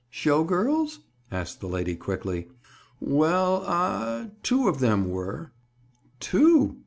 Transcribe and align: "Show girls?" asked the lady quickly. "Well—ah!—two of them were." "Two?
"Show 0.09 0.43
girls?" 0.43 1.01
asked 1.29 1.59
the 1.61 1.67
lady 1.67 1.95
quickly. 1.95 2.47
"Well—ah!—two 2.99 4.67
of 4.67 4.79
them 4.79 5.09
were." 5.11 5.51
"Two? 6.19 6.79